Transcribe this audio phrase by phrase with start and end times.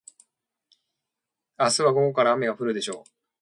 [1.59, 3.09] 明日は午後から雨が降るでしょう。